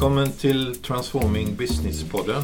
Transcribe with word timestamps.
Välkommen 0.00 0.32
till 0.32 0.74
Transforming 0.74 1.56
Business-podden. 1.56 2.42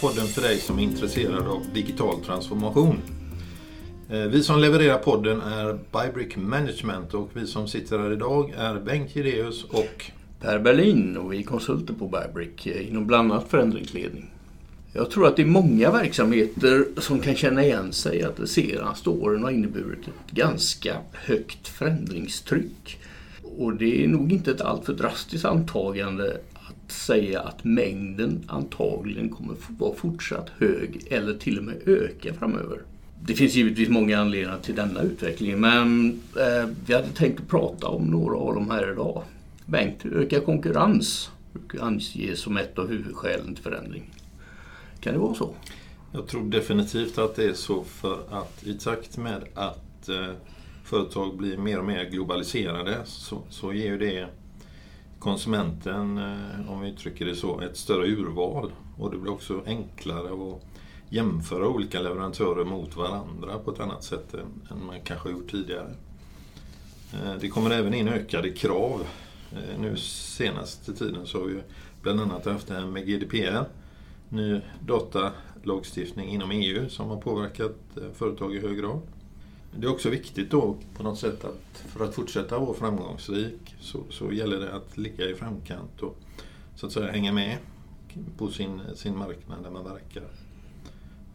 Podden 0.00 0.26
för 0.26 0.42
dig 0.42 0.58
som 0.58 0.78
är 0.78 0.82
intresserad 0.82 1.46
av 1.46 1.62
digital 1.74 2.20
transformation. 2.20 3.00
Eh, 4.10 4.18
vi 4.18 4.42
som 4.42 4.60
levererar 4.60 4.98
podden 4.98 5.40
är 5.40 5.78
Bybrick 5.92 6.36
Management 6.36 7.14
och 7.14 7.30
vi 7.32 7.46
som 7.46 7.68
sitter 7.68 7.98
här 7.98 8.12
idag 8.12 8.54
är 8.56 8.80
Bengt 8.80 9.16
Gideus 9.16 9.64
och 9.64 10.10
Per 10.40 10.58
Berlin 10.58 11.16
och 11.16 11.32
vi 11.32 11.38
är 11.38 11.42
konsulter 11.42 11.94
på 11.94 12.08
Bybrick 12.08 12.66
eh, 12.66 12.88
inom 12.88 13.06
bland 13.06 13.32
annat 13.32 13.48
förändringsledning. 13.48 14.30
Jag 14.92 15.10
tror 15.10 15.26
att 15.26 15.36
det 15.36 15.42
är 15.42 15.46
många 15.46 15.90
verksamheter 15.90 16.84
som 16.98 17.20
kan 17.20 17.34
känna 17.34 17.64
igen 17.64 17.92
sig 17.92 18.22
att 18.22 18.36
de 18.36 18.46
senaste 18.46 19.10
åren 19.10 19.42
har 19.42 19.50
inneburit 19.50 20.08
ett 20.08 20.30
ganska 20.30 20.96
högt 21.12 21.68
förändringstryck. 21.68 22.98
Och 23.58 23.74
det 23.76 24.04
är 24.04 24.08
nog 24.08 24.32
inte 24.32 24.50
ett 24.50 24.60
alltför 24.60 24.92
drastiskt 24.92 25.44
antagande 25.44 26.36
säga 26.92 27.40
att 27.40 27.64
mängden 27.64 28.42
antagligen 28.46 29.28
kommer 29.28 29.54
vara 29.78 29.94
fortsatt 29.94 30.50
hög 30.58 31.06
eller 31.10 31.34
till 31.34 31.58
och 31.58 31.64
med 31.64 31.88
öka 31.88 32.34
framöver. 32.34 32.82
Det 33.22 33.34
finns 33.34 33.54
givetvis 33.54 33.88
många 33.88 34.18
anledningar 34.18 34.58
till 34.58 34.74
denna 34.74 35.02
utveckling 35.02 35.60
men 35.60 36.20
eh, 36.36 36.68
vi 36.86 36.94
hade 36.94 37.08
tänkt 37.08 37.40
att 37.40 37.48
prata 37.48 37.88
om 37.88 38.06
några 38.06 38.36
av 38.36 38.54
dem 38.54 38.70
här 38.70 38.92
idag. 38.92 39.22
Bengt, 39.66 40.06
ökad 40.06 40.44
konkurrens 40.44 41.30
brukar 41.52 41.86
anges 41.86 42.40
som 42.40 42.56
ett 42.56 42.78
av 42.78 42.88
huvudskälen 42.88 43.54
till 43.54 43.64
förändring. 43.64 44.10
Kan 45.00 45.12
det 45.12 45.18
vara 45.18 45.34
så? 45.34 45.54
Jag 46.12 46.26
tror 46.26 46.50
definitivt 46.50 47.18
att 47.18 47.36
det 47.36 47.44
är 47.44 47.52
så 47.52 47.84
för 47.84 48.18
att 48.30 48.64
i 48.64 48.74
takt 48.74 49.16
med 49.16 49.44
att 49.54 50.08
eh, 50.08 50.32
företag 50.84 51.36
blir 51.36 51.56
mer 51.56 51.78
och 51.78 51.84
mer 51.84 52.04
globaliserade 52.04 52.98
så, 53.04 53.42
så 53.50 53.72
ger 53.72 53.86
ju 53.86 53.98
det 53.98 54.26
konsumenten, 55.26 56.18
eh, 56.18 56.72
om 56.72 56.80
vi 56.80 56.88
uttrycker 56.88 57.24
det 57.24 57.34
så, 57.34 57.60
ett 57.60 57.76
större 57.76 58.06
urval. 58.06 58.72
Och 58.96 59.10
det 59.10 59.18
blir 59.18 59.32
också 59.32 59.62
enklare 59.66 60.28
att 60.28 60.62
jämföra 61.08 61.68
olika 61.68 62.00
leverantörer 62.00 62.64
mot 62.64 62.96
varandra 62.96 63.58
på 63.58 63.70
ett 63.70 63.80
annat 63.80 64.04
sätt 64.04 64.34
än, 64.34 64.86
man 64.86 65.00
kanske 65.00 65.30
gjort 65.30 65.50
tidigare. 65.50 65.94
Eh, 67.12 67.34
det 67.40 67.48
kommer 67.48 67.70
även 67.70 67.94
in 67.94 68.08
ökade 68.08 68.50
krav. 68.50 69.06
Eh, 69.52 69.80
nu 69.80 69.96
senaste 69.96 70.92
tiden 70.92 71.26
så 71.26 71.38
har 71.38 71.46
vi 71.46 71.62
bland 72.02 72.20
annat 72.20 72.44
haft 72.44 72.68
det 72.68 72.74
här 72.74 72.86
med 72.86 73.06
GDPR, 73.06 73.64
ny 74.28 74.60
datalagstiftning 74.80 76.28
inom 76.28 76.50
EU 76.50 76.88
som 76.88 77.08
har 77.08 77.20
påverkat 77.20 77.76
företag 78.14 78.54
i 78.54 78.60
hög 78.60 78.78
grad. 78.78 79.00
Det 79.78 79.86
är 79.86 79.90
också 79.90 80.10
viktigt 80.10 80.50
då 80.50 80.76
på 80.96 81.02
något 81.02 81.18
sätt 81.18 81.44
att 81.44 81.82
för 81.86 82.04
att 82.04 82.14
fortsätta 82.14 82.58
vara 82.58 82.74
framgångsrik 82.74 83.74
så, 83.80 84.00
så 84.10 84.32
gäller 84.32 84.60
det 84.60 84.74
att 84.74 84.98
ligga 84.98 85.30
i 85.30 85.34
framkant 85.34 86.02
och 86.02 86.16
så 86.76 86.86
att 86.86 86.92
säga 86.92 87.12
hänga 87.12 87.32
med 87.32 87.58
på 88.38 88.48
sin, 88.48 88.80
sin 88.94 89.18
marknad 89.18 89.62
där 89.62 89.70
man 89.70 89.84
verkar. 89.84 90.22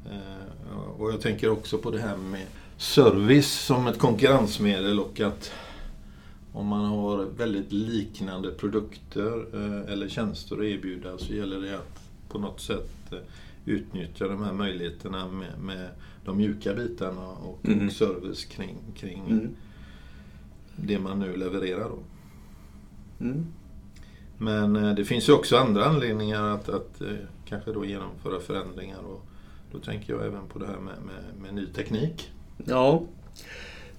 Eh, 0.05 0.99
och 0.99 1.11
jag 1.11 1.21
tänker 1.21 1.49
också 1.49 1.77
på 1.77 1.91
det 1.91 1.99
här 1.99 2.17
med 2.17 2.45
service 2.77 3.51
som 3.51 3.87
ett 3.87 3.99
konkurrensmedel 3.99 4.99
och 4.99 5.19
att 5.19 5.51
om 6.53 6.67
man 6.67 6.85
har 6.85 7.25
väldigt 7.37 7.71
liknande 7.71 8.51
produkter 8.51 9.45
eh, 9.53 9.93
eller 9.93 10.09
tjänster 10.09 10.55
att 10.55 10.63
erbjuda 10.63 11.17
så 11.17 11.33
gäller 11.33 11.59
det 11.59 11.75
att 11.75 11.99
på 12.29 12.39
något 12.39 12.61
sätt 12.61 13.11
eh, 13.11 13.17
utnyttja 13.65 14.27
de 14.27 14.43
här 14.43 14.53
möjligheterna 14.53 15.27
med, 15.27 15.59
med 15.59 15.89
de 16.25 16.37
mjuka 16.37 16.73
bitarna 16.73 17.27
och, 17.27 17.65
mm. 17.65 17.89
service 17.89 18.45
kring, 18.45 18.77
kring 18.95 19.29
mm. 19.29 19.55
det 20.75 20.99
man 20.99 21.19
nu 21.19 21.37
levererar. 21.37 21.89
Då. 21.89 21.99
Mm. 23.25 23.45
Men 24.37 24.75
eh, 24.75 24.95
det 24.95 25.05
finns 25.05 25.29
ju 25.29 25.33
också 25.33 25.57
andra 25.57 25.85
anledningar 25.85 26.43
att, 26.43 26.69
att 26.69 27.01
eh, 27.01 27.07
kanske 27.45 27.71
då 27.71 27.85
genomföra 27.85 28.39
förändringar. 28.39 28.99
Och 28.99 29.25
då 29.71 29.79
tänker 29.79 30.13
jag 30.13 30.25
även 30.25 30.47
på 30.47 30.59
det 30.59 30.67
här 30.67 30.79
med, 30.79 30.95
med, 31.05 31.41
med 31.41 31.53
ny 31.53 31.65
teknik. 31.65 32.31
Ja, 32.65 33.03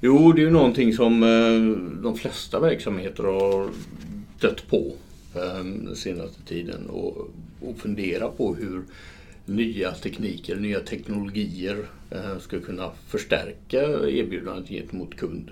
jo 0.01 0.33
det 0.33 0.41
är 0.41 0.45
ju 0.45 0.51
någonting 0.51 0.93
som 0.93 1.23
eh, 1.23 2.03
de 2.03 2.17
flesta 2.17 2.61
verksamheter 2.61 3.25
har 3.25 3.71
dött 4.41 4.69
på 4.71 4.93
den 5.33 5.97
senaste 5.97 6.43
tiden 6.43 6.91
och, 6.91 7.31
och 7.61 7.77
fundera 7.77 8.29
på 8.29 8.55
hur 8.55 8.83
nya 9.47 9.93
tekniker, 9.93 10.57
nya 10.57 10.81
teknologier 10.81 11.87
eh, 12.11 12.39
ska 12.39 12.61
kunna 12.61 12.91
förstärka 13.09 13.83
erbjudandet 14.09 14.69
gentemot 14.69 15.17
kund. 15.17 15.51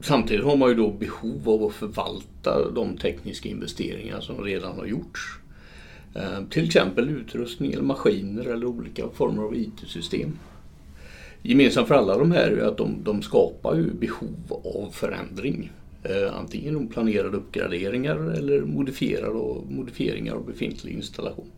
Samtidigt 0.00 0.44
har 0.44 0.56
man 0.56 0.68
ju 0.68 0.74
då 0.74 0.90
behov 0.90 1.48
av 1.48 1.64
att 1.64 1.74
förvalta 1.74 2.70
de 2.70 2.96
tekniska 2.96 3.48
investeringar 3.48 4.20
som 4.20 4.44
redan 4.44 4.76
har 4.76 4.86
gjorts. 4.86 5.20
Eh, 6.14 6.44
till 6.50 6.64
exempel 6.64 7.10
utrustning 7.10 7.72
eller 7.72 7.82
maskiner 7.82 8.44
eller 8.44 8.66
olika 8.66 9.08
former 9.08 9.42
av 9.42 9.56
IT-system. 9.56 10.38
Gemensamt 11.42 11.88
för 11.88 11.94
alla 11.94 12.18
de 12.18 12.32
här 12.32 12.50
är 12.50 12.68
att 12.68 12.76
de, 12.76 12.96
de 13.04 13.22
skapar 13.22 13.76
ju 13.76 13.90
behov 13.90 14.60
av 14.64 14.90
förändring. 14.90 15.72
Eh, 16.02 16.36
antingen 16.38 16.88
planerade 16.88 17.36
uppgraderingar 17.36 18.16
eller 18.16 18.60
modifierade 18.60 19.64
modifieringar 19.68 20.34
av 20.34 20.46
befintlig 20.46 20.92
installation. 20.92 21.50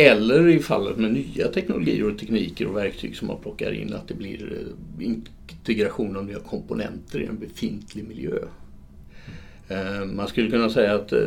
Eller 0.00 0.48
i 0.48 0.58
fallet 0.58 0.96
med 0.96 1.12
nya 1.12 1.48
teknologier 1.48 2.10
och 2.10 2.18
tekniker 2.18 2.66
och 2.66 2.76
verktyg 2.76 3.16
som 3.16 3.28
man 3.28 3.40
plockar 3.42 3.72
in 3.72 3.94
att 3.94 4.08
det 4.08 4.14
blir 4.14 4.52
eh, 4.52 5.06
integration 5.06 6.16
av 6.16 6.24
nya 6.24 6.38
komponenter 6.38 7.20
i 7.20 7.26
en 7.26 7.38
befintlig 7.38 8.08
miljö. 8.08 8.38
Eh, 9.68 10.04
man 10.04 10.28
skulle 10.28 10.50
kunna 10.50 10.70
säga 10.70 10.94
att 10.94 11.12
eh, 11.12 11.26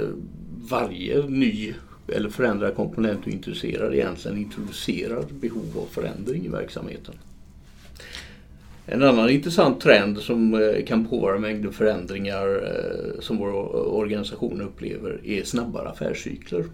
varje 0.70 1.28
ny 1.28 1.74
eller 2.08 2.30
förändrad 2.30 2.76
komponent 2.76 3.20
du 3.26 3.32
introducerar 3.32 3.94
egentligen 3.94 4.38
introducerar 4.38 5.26
behov 5.42 5.78
av 5.78 5.86
förändring 5.92 6.46
i 6.46 6.50
verksamheten. 6.50 7.16
En 8.86 9.04
annan 9.04 9.30
intressant 9.30 9.82
trend 9.82 10.18
som 10.18 10.74
kan 10.88 11.06
påverka 11.06 11.40
mängder 11.40 11.72
förändringar 11.72 12.62
som 13.20 13.38
våra 13.38 13.54
organisationer 13.74 14.64
upplever 14.64 15.20
är 15.24 15.44
snabbare 15.44 15.90
affärscykler. 15.90 16.66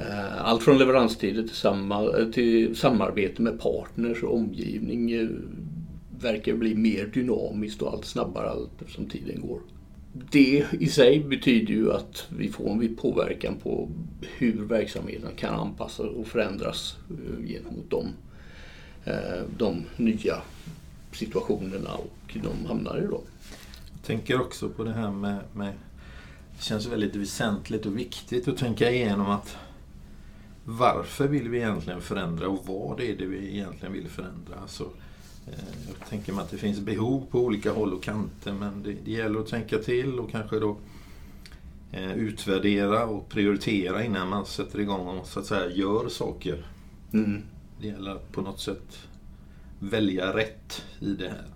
Eh, 0.00 0.44
allt 0.44 0.62
från 0.62 0.78
leveranstider 0.78 1.42
till, 1.42 1.56
samma, 1.56 2.10
till 2.32 2.76
samarbete 2.76 3.42
med 3.42 3.60
partners 3.60 4.22
och 4.22 4.34
omgivning 4.34 5.10
eh, 5.10 5.28
verkar 6.20 6.54
bli 6.54 6.74
mer 6.74 7.06
dynamiskt 7.06 7.82
och 7.82 7.92
allt 7.92 8.04
snabbare 8.04 8.50
allt 8.50 8.82
eftersom 8.82 9.06
tiden 9.06 9.40
går. 9.40 9.60
Det 10.30 10.64
i 10.80 10.86
sig 10.86 11.20
betyder 11.20 11.74
ju 11.74 11.92
att 11.92 12.26
vi 12.28 12.48
får 12.48 12.70
en 12.70 12.96
påverkan 12.96 13.56
på 13.62 13.88
hur 14.20 14.64
verksamheten 14.64 15.30
kan 15.36 15.54
anpassas 15.54 16.06
och 16.06 16.26
förändras 16.26 16.96
eh, 17.10 17.46
gentemot 17.46 17.90
de, 17.90 18.06
De 19.58 19.84
nya 19.96 20.34
situationerna 21.12 21.94
och 21.94 22.36
de 22.42 22.66
hamnar 22.66 22.98
i 22.98 23.06
då. 23.06 23.20
Jag 23.92 24.02
tänker 24.02 24.40
också 24.40 24.68
på 24.68 24.84
det 24.84 24.92
här 24.92 25.10
med, 25.10 25.38
med 25.52 25.72
det 26.56 26.64
känns 26.64 26.86
väldigt 26.86 27.16
väsentligt 27.16 27.86
och 27.86 27.98
viktigt 27.98 28.48
att 28.48 28.56
tänka 28.56 28.90
igenom 28.90 29.30
att 29.30 29.56
varför 30.70 31.28
vill 31.28 31.48
vi 31.48 31.58
egentligen 31.58 32.00
förändra 32.00 32.48
och 32.48 32.66
vad 32.66 33.00
är 33.00 33.16
det 33.16 33.26
vi 33.26 33.52
egentligen 33.54 33.92
vill 33.92 34.08
förändra? 34.08 34.54
Alltså, 34.62 34.84
eh, 35.46 35.64
jag 35.88 36.08
tänker 36.08 36.32
mig 36.32 36.42
att 36.42 36.50
det 36.50 36.56
finns 36.56 36.80
behov 36.80 37.26
på 37.30 37.40
olika 37.40 37.72
håll 37.72 37.92
och 37.92 38.02
kanter 38.02 38.52
men 38.52 38.82
det, 38.82 38.94
det 39.04 39.10
gäller 39.10 39.40
att 39.40 39.46
tänka 39.46 39.78
till 39.78 40.18
och 40.18 40.30
kanske 40.30 40.58
då 40.58 40.76
eh, 41.92 42.12
utvärdera 42.12 43.06
och 43.06 43.28
prioritera 43.28 44.04
innan 44.04 44.28
man 44.28 44.46
sätter 44.46 44.80
igång 44.80 45.18
och 45.18 45.26
så 45.26 45.40
att 45.40 45.46
säga 45.46 45.70
gör 45.70 46.08
saker. 46.08 46.66
Mm. 47.12 47.42
Det 47.80 47.86
gäller 47.86 48.10
att 48.10 48.32
på 48.32 48.40
något 48.40 48.60
sätt 48.60 48.98
välja 49.78 50.36
rätt 50.36 50.82
i 51.00 51.14
det 51.14 51.32
här. 51.32 51.46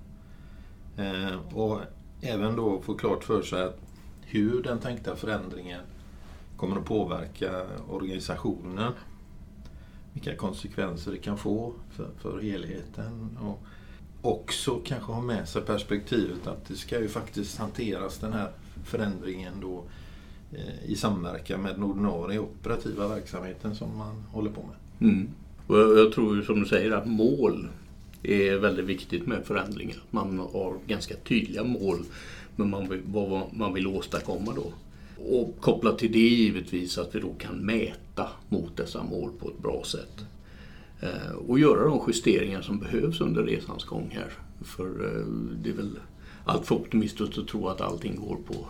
Eh, 0.96 1.56
och 1.56 1.80
även 2.20 2.56
då 2.56 2.82
få 2.82 2.94
klart 2.94 3.24
för 3.24 3.42
sig 3.42 3.62
att 3.62 3.80
hur 4.20 4.62
den 4.62 4.78
tänkta 4.78 5.16
förändringen 5.16 5.80
kommer 6.62 6.76
att 6.76 6.84
påverka 6.84 7.66
organisationen. 7.88 8.92
Vilka 10.12 10.36
konsekvenser 10.36 11.12
det 11.12 11.18
kan 11.18 11.38
få 11.38 11.72
för, 11.90 12.08
för 12.18 12.40
helheten. 12.40 13.38
Och 13.40 13.62
också 14.22 14.80
kanske 14.84 15.12
ha 15.12 15.20
med 15.20 15.48
sig 15.48 15.62
perspektivet 15.62 16.46
att 16.46 16.68
det 16.68 16.74
ska 16.74 17.00
ju 17.00 17.08
faktiskt 17.08 17.58
hanteras 17.58 18.18
den 18.18 18.32
här 18.32 18.50
förändringen 18.84 19.52
då 19.60 19.84
eh, 20.52 20.90
i 20.90 20.96
samverkan 20.96 21.62
med 21.62 21.74
den 21.74 21.82
ordinarie 21.82 22.38
operativa 22.38 23.08
verksamheten 23.08 23.74
som 23.74 23.98
man 23.98 24.24
håller 24.32 24.50
på 24.50 24.62
med. 24.62 25.10
Mm. 25.10 25.28
Och 25.66 25.76
jag 25.76 26.12
tror 26.12 26.36
ju 26.36 26.42
som 26.42 26.60
du 26.60 26.66
säger 26.66 26.90
att 26.90 27.06
mål 27.06 27.68
är 28.22 28.56
väldigt 28.56 28.86
viktigt 28.86 29.26
med 29.26 29.44
förändringar. 29.44 30.02
Man 30.10 30.38
har 30.38 30.78
ganska 30.86 31.16
tydliga 31.16 31.64
mål 31.64 31.98
med 32.56 33.02
vad 33.06 33.54
man 33.54 33.74
vill 33.74 33.86
åstadkomma 33.86 34.52
då. 34.54 34.72
Och 35.28 35.60
kopplat 35.60 35.98
till 35.98 36.12
det 36.12 36.18
givetvis 36.18 36.98
att 36.98 37.14
vi 37.14 37.20
då 37.20 37.32
kan 37.38 37.56
mäta 37.56 38.28
mot 38.48 38.76
dessa 38.76 39.02
mål 39.02 39.30
på 39.38 39.48
ett 39.48 39.62
bra 39.62 39.82
sätt. 39.84 40.24
Eh, 41.02 41.32
och 41.48 41.58
göra 41.58 41.84
de 41.84 42.00
justeringar 42.06 42.62
som 42.62 42.78
behövs 42.78 43.20
under 43.20 43.42
resans 43.42 43.84
gång 43.84 44.10
här. 44.12 44.32
För 44.64 44.86
eh, 44.86 45.26
det 45.62 45.70
är 45.70 45.74
väl 45.74 45.98
allt 46.44 46.66
för 46.66 46.74
optimistiskt 46.74 47.38
att 47.38 47.48
tro 47.48 47.68
att 47.68 47.80
allting 47.80 48.16
går 48.16 48.36
på 48.46 48.66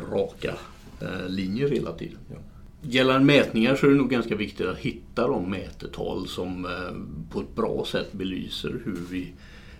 raka 0.00 0.54
eh, 1.00 1.28
linjer 1.28 1.68
hela 1.68 1.92
tiden. 1.92 2.18
Ja. 2.30 2.36
Gällande 2.82 3.24
mätningar 3.26 3.76
så 3.76 3.86
är 3.86 3.90
det 3.90 3.96
nog 3.96 4.10
ganska 4.10 4.36
viktigt 4.36 4.66
att 4.66 4.78
hitta 4.78 5.28
de 5.28 5.50
mätetal 5.50 6.28
som 6.28 6.68
på 7.30 7.40
ett 7.40 7.54
bra 7.54 7.84
sätt 7.84 8.12
belyser 8.12 8.80
hur 8.84 9.00
vi, 9.10 9.32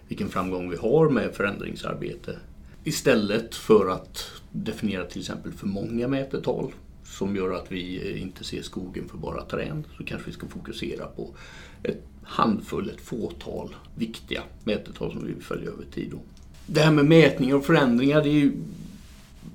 vilken 0.08 0.28
framgång 0.28 0.70
vi 0.70 0.76
har 0.76 1.08
med 1.08 1.34
förändringsarbete. 1.34 2.38
Istället 2.84 3.54
för 3.54 3.88
att 3.88 4.30
definierar 4.56 5.04
till 5.04 5.20
exempel 5.20 5.52
för 5.52 5.66
många 5.66 6.08
mätetal 6.08 6.72
som 7.04 7.36
gör 7.36 7.54
att 7.54 7.72
vi 7.72 8.12
eh, 8.12 8.22
inte 8.22 8.44
ser 8.44 8.62
skogen 8.62 9.08
för 9.08 9.18
bara 9.18 9.42
träd 9.44 9.84
så 9.96 10.04
kanske 10.04 10.26
vi 10.26 10.32
ska 10.32 10.46
fokusera 10.46 11.06
på 11.06 11.34
ett 11.82 12.02
handfull, 12.22 12.90
ett 12.90 13.00
fåtal 13.00 13.74
viktiga 13.94 14.42
mätetal 14.64 15.12
som 15.12 15.26
vi 15.26 15.32
vill 15.32 15.42
följa 15.42 15.70
över 15.70 15.84
tid. 15.84 16.10
Då. 16.10 16.18
Det 16.66 16.80
här 16.80 16.90
med 16.90 17.04
mätningar 17.04 17.56
och 17.56 17.64
förändringar 17.64 18.22
det 18.22 18.28
är 18.28 18.32
ju 18.32 18.52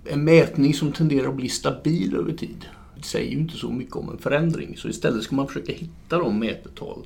en 0.05 0.23
mätning 0.23 0.73
som 0.73 0.91
tenderar 0.91 1.29
att 1.29 1.35
bli 1.35 1.49
stabil 1.49 2.15
över 2.15 2.33
tid. 2.33 2.65
Det 2.95 3.03
säger 3.03 3.31
ju 3.31 3.37
inte 3.37 3.57
så 3.57 3.71
mycket 3.71 3.95
om 3.95 4.09
en 4.09 4.17
förändring 4.17 4.77
så 4.77 4.89
istället 4.89 5.23
ska 5.23 5.35
man 5.35 5.47
försöka 5.47 5.73
hitta 5.73 6.17
de 6.17 6.39
mätetal 6.39 7.05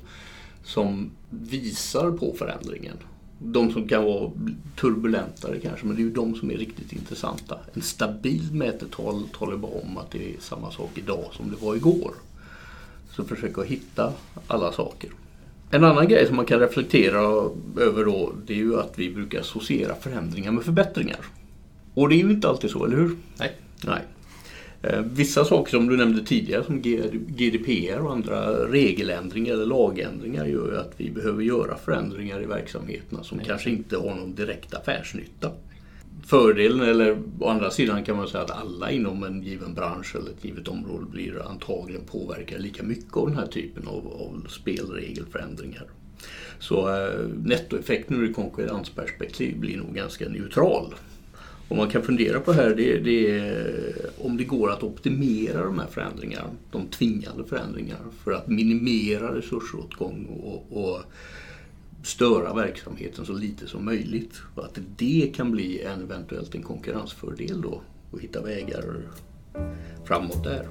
som 0.64 1.10
visar 1.30 2.10
på 2.10 2.34
förändringen 2.38 2.96
de 3.44 3.72
som 3.72 3.88
kan 3.88 4.04
vara 4.04 4.30
turbulentare 4.80 5.60
kanske, 5.60 5.86
men 5.86 5.96
det 5.96 6.02
är 6.02 6.04
ju 6.04 6.10
de 6.10 6.34
som 6.34 6.50
är 6.50 6.56
riktigt 6.56 6.92
intressanta. 6.92 7.58
En 7.74 7.82
stabil 7.82 8.52
mätetal 8.52 9.28
talar 9.38 9.56
bara 9.56 9.72
om 9.72 9.98
att 9.98 10.10
det 10.10 10.34
är 10.34 10.40
samma 10.40 10.70
sak 10.70 10.90
idag 10.94 11.24
som 11.32 11.50
det 11.50 11.56
var 11.66 11.76
igår. 11.76 12.14
Så 13.10 13.24
försök 13.24 13.58
att 13.58 13.66
hitta 13.66 14.12
alla 14.46 14.72
saker. 14.72 15.10
En 15.70 15.84
annan 15.84 16.08
grej 16.08 16.26
som 16.26 16.36
man 16.36 16.46
kan 16.46 16.60
reflektera 16.60 17.50
över 17.80 18.04
då, 18.04 18.32
det 18.46 18.52
är 18.52 18.58
ju 18.58 18.80
att 18.80 18.92
vi 18.96 19.10
brukar 19.10 19.40
associera 19.40 19.94
förändringar 19.94 20.52
med 20.52 20.64
förbättringar. 20.64 21.20
Och 21.94 22.08
det 22.08 22.14
är 22.14 22.24
ju 22.24 22.30
inte 22.30 22.48
alltid 22.48 22.70
så, 22.70 22.84
eller 22.84 22.96
hur? 22.96 23.16
Nej. 23.36 23.52
Nej. 23.84 24.02
Eh, 24.84 25.00
vissa 25.00 25.44
saker 25.44 25.70
som 25.70 25.86
du 25.86 25.96
nämnde 25.96 26.24
tidigare 26.24 26.64
som 26.64 26.82
GDPR 27.26 27.98
och 27.98 28.12
andra 28.12 28.66
regeländringar 28.66 29.52
eller 29.52 29.66
lagändringar 29.66 30.46
gör 30.46 30.72
ju 30.72 30.78
att 30.78 30.92
vi 30.96 31.10
behöver 31.10 31.42
göra 31.42 31.76
förändringar 31.76 32.42
i 32.42 32.46
verksamheterna 32.46 33.22
som 33.22 33.36
Nej. 33.38 33.46
kanske 33.46 33.70
inte 33.70 33.96
har 33.96 34.14
någon 34.14 34.34
direkt 34.34 34.74
affärsnytta. 34.74 35.50
Fördelen, 36.26 36.80
eller 36.80 37.18
å 37.40 37.48
andra 37.48 37.70
sidan 37.70 38.04
kan 38.04 38.16
man 38.16 38.28
säga 38.28 38.44
att 38.44 38.50
alla 38.50 38.90
inom 38.90 39.24
en 39.24 39.42
given 39.42 39.74
bransch 39.74 40.16
eller 40.16 40.30
ett 40.30 40.44
givet 40.44 40.68
område 40.68 41.06
blir 41.06 41.48
antagligen 41.48 42.04
påverkade 42.04 42.62
lika 42.62 42.82
mycket 42.82 43.16
av 43.16 43.28
den 43.28 43.38
här 43.38 43.46
typen 43.46 43.88
av, 43.88 44.06
av 44.06 44.46
spelregelförändringar. 44.48 45.84
Så 46.58 46.88
eh, 46.88 47.28
nettoeffekten 47.44 48.22
ur 48.22 48.32
konkurrensperspektiv 48.32 49.58
blir 49.58 49.76
nog 49.76 49.94
ganska 49.94 50.28
neutral 50.28 50.94
vad 51.68 51.78
man 51.78 51.90
kan 51.90 52.02
fundera 52.02 52.40
på 52.40 52.52
här 52.52 52.74
det, 52.74 52.98
det 52.98 53.38
är 53.38 53.94
om 54.18 54.36
det 54.36 54.44
går 54.44 54.70
att 54.70 54.82
optimera 54.82 55.64
de 55.64 55.78
här 55.78 55.86
förändringarna, 55.86 56.50
de 56.70 56.86
tvingande 56.86 57.44
förändringarna 57.44 58.04
för 58.24 58.32
att 58.32 58.48
minimera 58.48 59.34
resursåtgång 59.34 60.26
och, 60.42 60.84
och 60.84 61.02
störa 62.02 62.54
verksamheten 62.54 63.26
så 63.26 63.32
lite 63.32 63.66
som 63.66 63.84
möjligt. 63.84 64.42
Och 64.54 64.64
att 64.64 64.78
det 64.96 65.32
kan 65.34 65.50
bli 65.50 65.82
en, 65.82 66.02
eventuellt 66.02 66.54
en 66.54 66.62
konkurrensfördel 66.62 67.60
då 67.60 67.80
och 68.10 68.20
hitta 68.20 68.42
vägar 68.42 69.02
framåt 70.04 70.44
där. 70.44 70.68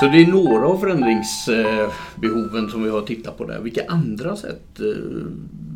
Så 0.00 0.06
det 0.06 0.22
är 0.22 0.26
några 0.26 0.66
av 0.66 0.78
förändringsbehoven 0.78 2.70
som 2.70 2.82
vi 2.82 2.90
har 2.90 3.02
tittat 3.02 3.38
på 3.38 3.44
där. 3.44 3.60
Vilka 3.60 3.86
andra 3.88 4.36
sätt, 4.36 4.80
eh, 4.80 4.86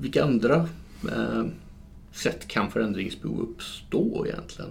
vilka 0.00 0.24
andra 0.24 0.68
eh, 1.12 1.44
sätt 2.12 2.48
kan 2.48 2.70
förändringsbehov 2.70 3.40
uppstå 3.40 4.26
egentligen? 4.26 4.70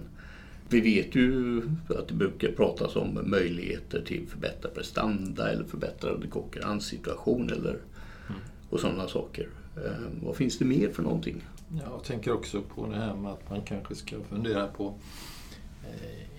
Vi 0.68 0.80
vet 0.80 1.14
ju 1.14 1.62
att 1.88 2.08
det 2.08 2.14
brukar 2.14 2.48
pratas 2.48 2.96
om 2.96 3.20
möjligheter 3.24 4.02
till 4.06 4.26
förbättrad 4.28 4.74
prestanda 4.74 5.52
eller 5.52 5.64
förbättrad 5.64 6.30
konkurrenssituation 6.30 7.50
eller, 7.50 7.70
mm. 7.70 8.40
och 8.70 8.80
sådana 8.80 9.08
saker. 9.08 9.48
Eh, 9.76 9.90
vad 10.22 10.36
finns 10.36 10.58
det 10.58 10.64
mer 10.64 10.88
för 10.88 11.02
någonting? 11.02 11.44
Jag 11.84 12.04
tänker 12.04 12.32
också 12.32 12.62
på 12.62 12.86
det 12.86 12.96
här 12.96 13.14
med 13.14 13.32
att 13.32 13.50
man 13.50 13.60
kanske 13.62 13.94
ska 13.94 14.16
fundera 14.30 14.66
på 14.66 14.94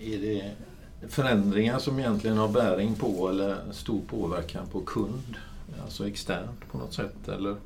är 0.00 0.18
det 0.18 0.52
förändringar 1.08 1.78
som 1.78 1.98
egentligen 1.98 2.36
har 2.36 2.48
bäring 2.48 2.94
på 2.94 3.28
eller 3.28 3.72
stor 3.72 4.00
påverkan 4.06 4.66
på 4.66 4.80
kund, 4.80 5.36
alltså 5.82 6.08
externt 6.08 6.68
på 6.72 6.78
något 6.78 6.94
sätt? 6.94 7.28
Eller 7.28 7.56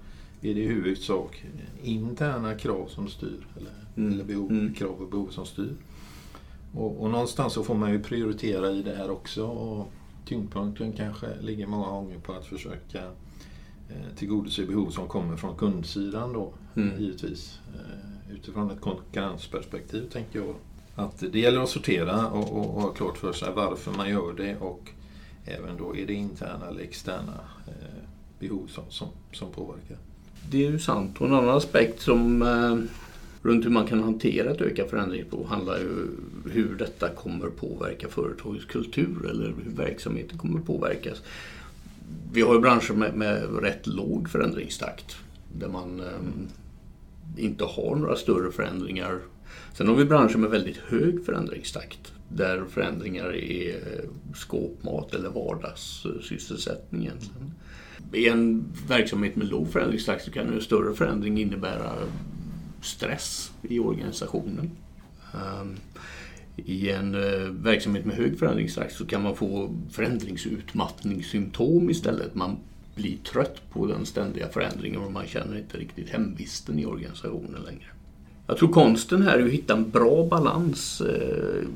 är 0.43 0.55
det 0.55 0.61
i 0.61 0.67
huvudsak 0.67 1.45
interna 1.83 2.55
krav 2.55 2.87
som 2.89 3.09
styr? 3.09 3.47
Eller, 3.57 3.71
mm. 3.97 4.13
eller 4.13 4.25
behov, 4.25 4.51
mm. 4.51 4.75
krav 4.75 5.03
och 5.03 5.09
behov 5.09 5.29
som 5.29 5.47
styr? 5.47 5.75
Och, 6.75 7.03
och, 7.03 7.11
någonstans 7.11 7.53
så 7.53 7.63
får 7.63 7.75
man 7.75 7.93
ju 7.93 8.03
prioritera 8.03 8.71
i 8.71 8.83
det 8.83 8.95
här 8.95 9.11
också. 9.11 9.47
Och 9.47 9.93
tyngdpunkten 10.25 10.93
kanske 10.93 11.27
ligger 11.41 11.67
många 11.67 11.89
gånger 11.89 12.19
på 12.19 12.33
att 12.33 12.47
försöka 12.47 13.03
eh, 13.89 14.17
tillgodose 14.17 14.67
behov 14.67 14.91
som 14.91 15.09
kommer 15.09 15.37
från 15.37 15.57
kundsidan 15.57 16.33
då, 16.33 16.53
mm. 16.77 17.01
givetvis. 17.01 17.61
Eh, 17.75 18.35
utifrån 18.35 18.71
ett 18.71 18.81
konkurrensperspektiv 18.81 20.11
tänker 20.11 20.39
jag 20.39 20.55
att 21.00 21.25
det 21.32 21.38
gäller 21.38 21.61
att 21.61 21.69
sortera 21.69 22.26
och, 22.26 22.52
och, 22.52 22.76
och 22.76 22.82
ha 22.82 22.88
klart 22.88 23.19
för 23.19 23.32
sig 23.32 23.49
varför 23.55 23.93
man 23.93 24.11
gör 24.11 24.32
det 24.32 24.56
och 24.56 24.91
även 25.44 25.76
då 25.76 25.97
är 25.97 26.06
det 26.06 26.14
interna 26.14 26.67
eller 26.70 26.81
externa 26.81 27.41
eh, 27.67 28.02
behov 28.38 28.67
som, 28.67 28.85
som, 28.88 29.08
som 29.32 29.52
påverkar. 29.52 29.97
Det 30.50 30.67
är 30.67 30.70
ju 30.70 30.79
sant. 30.79 31.20
Och 31.20 31.26
en 31.26 31.35
annan 31.35 31.56
aspekt 31.56 32.00
som 32.00 32.43
eh, 32.43 32.99
runt 33.43 33.64
hur 33.64 33.70
man 33.70 33.87
kan 33.87 34.02
hantera 34.02 34.50
ett 34.50 34.61
ökat 34.61 34.91
förändringsbehov 34.91 35.47
handlar 35.47 35.79
ju 35.79 36.08
hur 36.52 36.75
detta 36.79 37.08
kommer 37.08 37.46
påverka 37.46 38.08
företagets 38.08 38.64
kultur 38.64 39.31
eller 39.31 39.44
hur 39.44 39.76
verksamheten 39.76 40.38
kommer 40.38 40.61
påverkas. 40.61 41.23
Vi 42.32 42.43
har 42.43 42.55
ju 42.55 42.61
branscher 42.61 42.93
med, 42.93 43.14
med 43.14 43.62
rätt 43.62 43.87
låg 43.87 44.31
förändringstakt 44.31 45.17
där 45.58 45.69
man 45.69 46.00
eh, 46.00 47.44
inte 47.44 47.64
har 47.64 47.96
några 47.96 48.17
större 48.17 48.53
förändringar 48.53 49.19
Sen 49.73 49.89
har 49.89 49.94
vi 49.94 50.05
branscher 50.05 50.36
med 50.36 50.51
väldigt 50.51 50.77
hög 50.77 51.25
förändringstakt 51.25 52.13
där 52.29 52.65
förändringar 52.65 53.34
är 53.34 53.77
eh, 53.77 54.10
skåpmat 54.34 55.15
eller 55.15 55.29
vardagssysselsättning 55.29 57.03
egentligen. 57.03 57.55
I 58.13 58.29
en 58.29 58.72
verksamhet 58.89 59.36
med 59.36 59.48
låg 59.48 59.72
förändringstakt 59.72 60.25
så 60.25 60.31
kan 60.31 60.53
en 60.53 60.60
större 60.60 60.94
förändring 60.94 61.41
innebära 61.41 61.93
stress 62.82 63.53
i 63.63 63.79
organisationen. 63.79 64.70
Ehm, 65.34 65.77
I 66.56 66.91
en 66.91 67.15
eh, 67.15 67.51
verksamhet 67.51 68.05
med 68.05 68.17
hög 68.17 68.39
förändringstakt 68.39 68.94
så 68.94 69.06
kan 69.06 69.22
man 69.22 69.36
få 69.36 69.77
förändringsutmattningssymptom 69.91 71.91
istället. 71.91 72.34
Man 72.34 72.56
blir 72.94 73.17
trött 73.17 73.70
på 73.70 73.86
den 73.86 74.06
ständiga 74.06 74.48
förändringen 74.48 75.01
och 75.01 75.13
man 75.13 75.27
känner 75.27 75.58
inte 75.58 75.79
riktigt 75.79 76.08
hemvisten 76.08 76.79
i 76.79 76.86
organisationen 76.86 77.63
längre. 77.63 77.86
Jag 78.51 78.59
tror 78.59 78.69
konsten 78.69 79.23
här 79.23 79.39
är 79.39 79.45
att 79.45 79.51
hitta 79.51 79.73
en 79.73 79.91
bra 79.91 80.27
balans 80.27 81.01
eh, 81.01 81.69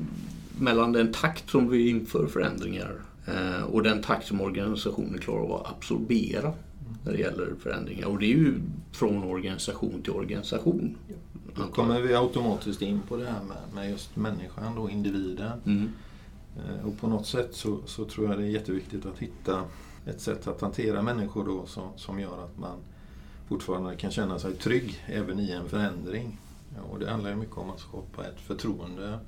mellan 0.59 0.91
den 0.91 1.13
takt 1.13 1.49
som 1.49 1.69
vi 1.69 1.89
inför 1.89 2.27
förändringar 2.27 2.95
eh, 3.25 3.63
och 3.63 3.83
den 3.83 4.01
takt 4.01 4.27
som 4.27 4.41
organisationen 4.41 5.19
klarar 5.19 5.41
av 5.41 5.53
att 5.53 5.71
absorbera 5.71 6.53
när 7.03 7.11
det 7.13 7.19
gäller 7.19 7.53
förändringar. 7.63 8.07
Och 8.07 8.19
det 8.19 8.25
är 8.25 8.35
ju 8.35 8.53
från 8.91 9.23
organisation 9.23 10.01
till 10.01 10.11
organisation. 10.11 10.97
Då 11.55 11.63
kommer 11.63 12.01
vi 12.01 12.15
automatiskt 12.15 12.81
in 12.81 13.01
på 13.07 13.17
det 13.17 13.25
här 13.25 13.43
med, 13.43 13.57
med 13.75 13.91
just 13.91 14.15
människan, 14.15 14.75
då, 14.75 14.89
individen. 14.89 15.51
Mm. 15.65 15.89
Eh, 16.57 16.87
och 16.87 16.99
på 16.99 17.07
något 17.07 17.27
sätt 17.27 17.49
så, 17.51 17.79
så, 17.85 18.05
tror 18.05 18.29
jag 18.29 18.39
det 18.39 18.43
är 18.43 18.49
jätteviktigt 18.49 19.05
att 19.05 19.19
hitta 19.19 19.63
ett 20.05 20.21
sätt 20.21 20.47
att 20.47 20.61
hantera 20.61 21.01
människor 21.01 21.45
då 21.45 21.65
som, 21.65 21.89
som 21.95 22.19
gör 22.19 22.43
att 22.43 22.57
man 22.59 22.77
fortfarande 23.47 23.95
kan 23.95 24.11
känna 24.11 24.39
sig 24.39 24.53
trygg 24.53 25.03
även 25.07 25.39
i 25.39 25.51
en 25.51 25.69
förändring. 25.69 26.37
Och 26.91 26.99
det 26.99 27.09
handlar 27.09 27.29
ju 27.29 27.35
mycket 27.35 27.57
om 27.57 27.69
att 27.69 27.79
skapa 27.79 28.25
ett 28.25 28.39
förtroende 28.39 29.19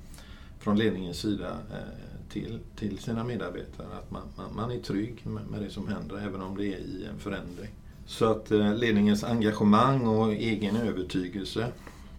från 0.58 0.78
ledningens 0.78 1.18
sida 1.18 1.58
eh, 1.70 2.28
till, 2.28 2.58
till 2.76 2.98
sina 2.98 3.24
medarbetare. 3.24 3.86
Att 3.98 4.10
man, 4.10 4.22
man, 4.36 4.56
man 4.56 4.70
är 4.70 4.80
trygg 4.80 5.26
med, 5.26 5.46
med, 5.46 5.62
det 5.62 5.70
som 5.70 5.88
händer 5.88 6.18
även 6.18 6.42
om 6.42 6.56
det 6.56 6.66
är 6.66 6.78
i 6.78 7.06
en 7.12 7.18
förändring. 7.18 7.70
Så 8.06 8.24
att 8.24 8.50
eh, 8.50 8.74
ledningens 8.74 9.24
engagemang 9.24 10.06
och 10.06 10.32
egen 10.32 10.76
övertygelse 10.76 11.72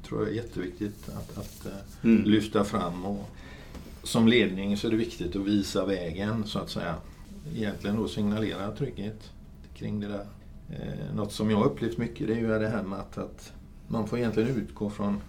tror 0.03 0.21
jag 0.21 0.29
är 0.29 0.35
jätteviktigt 0.35 1.09
att, 1.09 1.37
att 1.37 1.65
eh, 1.65 2.09
mm. 2.09 2.23
lyfta 2.23 2.63
fram. 2.63 3.05
Och 3.05 3.29
som 4.03 4.27
ledning 4.27 4.77
så 4.77 4.87
är 4.87 4.91
det 4.91 4.97
viktigt 4.97 5.35
att 5.35 5.45
visa 5.45 5.85
vägen 5.85 6.43
så 6.45 6.59
att 6.59 6.69
säga. 6.69 6.95
Egentligen 7.55 7.95
då 7.95 8.07
signalera 8.07 8.71
trygghet 8.71 9.31
kring 9.75 9.99
det 9.99 10.07
där. 10.07 10.25
något 11.15 11.31
som 11.31 11.49
jag 11.49 11.57
har 11.57 11.65
upplevt 11.65 11.97
mycket 11.97 12.27
det 12.27 12.33
är 12.33 12.37
ju 12.37 12.47
det 12.47 12.69
här 12.69 12.83
med 12.83 12.99
att, 12.99 13.17
att 13.17 13.53
man 13.89 14.07
får 14.07 14.19
egentligen 14.19 14.49
utgå 14.49 14.89
från 14.89 15.21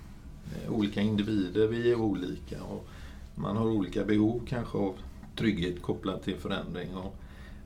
eh, 0.55 0.73
olika 0.73 1.01
individer. 1.01 1.67
Vi 1.67 1.93
är 1.93 1.95
olika 1.95 2.63
och 2.63 2.89
man 3.35 3.57
har 3.57 3.67
olika 3.67 4.05
behov 4.05 4.41
kanske 4.49 4.79
av 4.79 4.95
trygghet 5.37 5.83
kopplat 5.83 6.23
till 6.23 6.37
förändring. 6.37 6.97
Och 6.97 7.17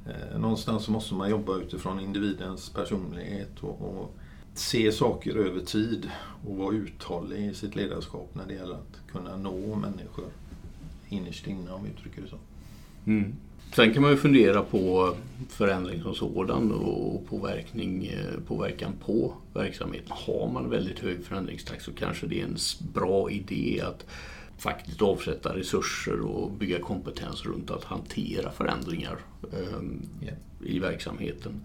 Eh, 0.07 0.39
någonstans 0.39 0.89
måste 0.89 1.15
man 1.15 1.31
jobba 1.31 1.57
utifrån 1.57 2.01
individens 2.01 2.71
personlighet 2.71 3.61
och, 3.61 3.81
och 3.81 4.15
se 4.55 4.93
saker 4.93 5.37
över 5.37 5.61
tid 5.61 6.11
och 6.47 6.57
vara 6.57 6.75
uthållig 6.75 7.47
i 7.51 7.55
sitt 7.55 7.77
ledarskap 7.77 8.35
när 8.35 8.47
det 8.47 8.55
gäller 8.55 8.75
att 8.75 9.13
kunna 9.13 9.37
nå 9.37 9.75
människor 9.75 10.25
innerst 11.09 11.47
inne 11.47 11.71
om 11.71 11.85
vi 11.85 11.91
uttrycker 11.91 12.23
det 12.23 12.29
så. 12.29 12.39
Mm. 13.07 13.35
Sen 13.73 13.93
kan 13.93 14.03
man 14.03 14.11
ju 14.11 14.17
fundera 14.17 14.63
på 14.63 15.15
förändring 15.49 16.03
som 16.03 16.15
sådan 16.15 16.73
och 16.73 17.29
påverkning, 17.29 18.07
eh, 18.07 18.41
påverkan 18.47 18.93
på 19.05 19.35
verksamheten. 19.55 20.11
Har 20.11 20.51
man 20.53 20.71
väldigt 20.71 20.99
hög 20.99 21.25
förändringstakt 21.25 21.83
så 21.83 21.93
kanske 21.93 22.27
det 22.27 22.41
är 22.41 22.45
en 22.45 22.57
bra 22.95 23.31
idé 23.31 23.83
att 23.87 24.07
faktiskt 24.59 25.03
avsätta 25.03 25.57
resurser 25.57 26.21
och 26.21 26.51
bygga 26.51 26.79
kompetens 26.79 27.47
runt 27.47 27.71
att 27.71 27.85
hantera 27.85 28.51
förändringar 28.51 29.19
yeah. 30.23 30.37
i 30.65 30.79
verksamheten. 30.79 31.61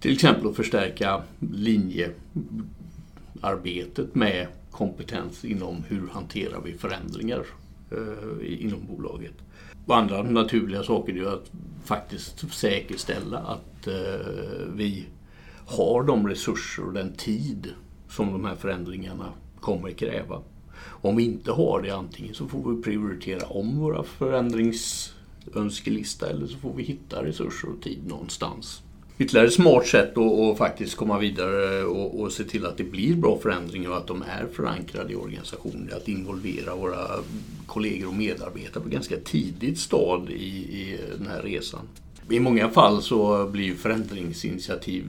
Till 0.00 0.12
exempel 0.12 0.48
att 0.48 0.56
förstärka 0.56 1.22
linjearbetet 1.52 4.14
med 4.14 4.46
kompetens 4.70 5.44
inom 5.44 5.84
hur 5.88 6.08
hanterar 6.08 6.60
vi 6.64 6.72
förändringar 6.72 7.46
uh, 7.92 8.62
inom 8.62 8.86
bolaget. 8.86 9.34
Och 9.86 9.96
andra 9.96 10.22
naturliga 10.22 10.82
saker 10.82 11.16
är 11.16 11.26
att 11.26 11.50
faktiskt 11.84 12.54
säkerställa 12.54 13.38
att 13.38 13.86
eh, 13.86 13.94
vi 14.74 15.06
har 15.66 16.02
de 16.02 16.28
resurser 16.28 16.86
och 16.86 16.92
den 16.92 17.12
tid 17.12 17.72
som 18.08 18.32
de 18.32 18.44
här 18.44 18.54
förändringarna 18.54 19.32
kommer 19.60 19.90
kräva. 19.90 20.40
Om 20.84 21.16
vi 21.16 21.24
inte 21.24 21.52
har 21.52 21.82
det 21.82 21.90
antingen 21.90 22.34
så 22.34 22.48
får 22.48 22.74
vi 22.74 22.82
prioritera 22.82 23.46
om 23.46 23.78
våra 23.78 24.02
förändringsönskelista 24.02 26.30
eller 26.30 26.46
så 26.46 26.58
får 26.58 26.74
vi 26.74 26.82
hitta 26.82 27.24
resurser 27.24 27.68
och 27.68 27.82
tid 27.82 28.06
någonstans. 28.06 28.82
Ytterligare 29.22 29.46
ett 29.46 29.52
smart 29.52 29.86
sätt 29.86 30.18
att, 30.18 30.58
faktiskt 30.58 30.96
komma 30.96 31.18
vidare 31.18 31.84
och, 31.84 32.20
och, 32.20 32.32
se 32.32 32.44
till 32.44 32.66
att 32.66 32.76
det 32.76 32.84
blir 32.84 33.16
bra 33.16 33.38
förändringar 33.38 33.90
och 33.90 33.96
att 33.96 34.06
de 34.06 34.22
är 34.22 34.46
förankrade 34.52 35.12
i 35.12 35.16
organisationen 35.16 35.88
är 35.92 35.96
att 35.96 36.08
involvera 36.08 36.74
våra 36.74 37.06
kollegor 37.66 38.08
och 38.08 38.14
medarbetare 38.14 38.82
på 38.82 38.88
ganska 38.88 39.16
tidigt 39.16 39.78
stad 39.78 40.30
i, 40.30 40.44
i 40.44 40.98
den 41.18 41.26
här 41.26 41.42
resan. 41.42 41.80
I 42.30 42.40
många 42.40 42.68
fall 42.68 43.02
så 43.02 43.46
blir 43.46 43.74
förändringsinitiativ 43.74 45.04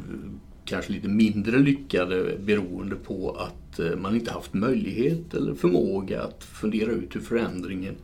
kanske 0.65 0.91
lite 0.91 1.07
mindre 1.07 1.59
lyckade 1.59 2.37
beroende 2.39 2.95
på 2.95 3.31
att 3.31 3.79
eh, 3.79 3.95
man 3.95 4.15
inte 4.15 4.31
haft 4.31 4.53
möjlighet 4.53 5.33
eller 5.33 5.53
förmåga 5.53 6.23
att 6.23 6.43
fundera 6.43 6.91
ut 6.91 7.15
hur 7.15 7.21
förändringen 7.21 7.95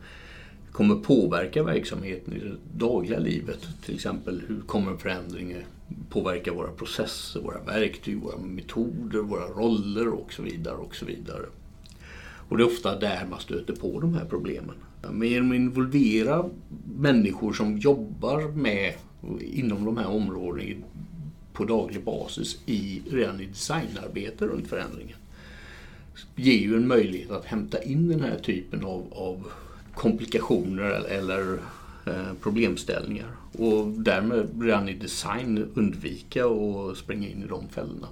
kommer 0.72 0.94
påverka 0.94 1.62
verksamheten 1.62 2.34
i 2.34 2.38
det 2.38 2.78
dagliga 2.78 3.18
livet. 3.18 3.68
Till 3.84 3.94
exempel 3.94 4.42
hur 4.48 4.60
kommer 4.60 4.96
förändringen 4.96 5.62
påverkar 6.08 6.52
våra 6.52 6.70
processer, 6.70 7.40
våra 7.40 7.62
verktyg, 7.62 8.18
våra 8.20 8.38
metoder, 8.38 9.18
våra 9.18 9.46
roller 9.46 10.08
och 10.08 10.32
så 10.32 10.42
vidare. 10.42 10.76
Och 10.76 10.96
så 10.96 11.04
vidare. 11.06 11.46
Och 12.48 12.56
det 12.56 12.62
är 12.62 12.66
ofta 12.66 12.98
där 12.98 13.26
man 13.30 13.40
stöter 13.40 13.76
på 13.76 14.00
de 14.00 14.14
här 14.14 14.24
problemen. 14.24 14.74
Men 15.12 15.28
genom 15.28 15.50
att 15.50 15.56
involvera 15.56 16.50
människor 16.98 17.52
som 17.52 17.78
jobbar 17.78 18.40
med 18.48 18.94
inom 19.40 19.84
de 19.84 19.96
här 19.96 20.08
områdena 20.08 20.86
på 21.52 21.64
daglig 21.64 22.04
basis 22.04 22.58
i, 22.66 23.02
redan 23.10 23.40
i 23.40 23.46
designarbete 23.46 24.46
runt 24.46 24.68
förändringen. 24.68 25.16
ger 26.36 26.58
ju 26.58 26.76
en 26.76 26.88
möjlighet 26.88 27.30
att 27.30 27.44
hämta 27.44 27.82
in 27.82 28.08
den 28.08 28.20
här 28.20 28.38
typen 28.38 28.84
av, 28.84 29.06
av 29.12 29.46
komplikationer 29.94 30.82
eller 30.82 31.08
eller 31.08 31.58
problemställningar 32.40 33.30
och 33.58 33.86
därmed 33.86 34.62
redan 34.62 34.88
i 34.88 34.94
design 34.94 35.70
undvika 35.74 36.44
att 36.46 36.96
springa 36.96 37.28
in 37.28 37.42
i 37.42 37.46
de 37.46 37.68
fällorna. 37.68 38.08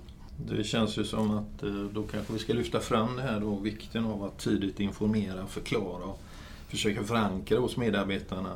Det 0.51 0.65
känns 0.65 0.99
ju 0.99 1.05
som 1.05 1.31
att 1.31 1.63
eh, 1.63 1.85
då 1.95 2.03
kanske 2.03 2.33
vi 2.33 2.39
ska 2.39 2.53
lyfta 2.53 2.81
fram 2.81 3.17
det 3.17 3.23
här 3.23 3.41
då, 3.41 3.57
vikten 3.57 4.05
av 4.05 4.25
att 4.25 4.39
tidigt 4.39 4.81
informera, 4.81 5.47
förklara 5.47 6.05
och 6.05 6.21
försöka 6.69 7.05
förankra 7.05 7.59
hos 7.59 7.77
medarbetarna 7.77 8.55